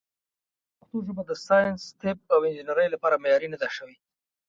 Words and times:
پښتو 0.77 0.97
ژبه 1.07 1.23
د 1.29 1.31
ساینس، 1.47 1.81
طب، 2.01 2.17
او 2.33 2.39
انجنیرۍ 2.47 2.87
لپاره 2.91 3.21
معیاري 3.23 3.47
نه 3.53 3.57
ده 3.61 3.67
شوې. 3.75 3.95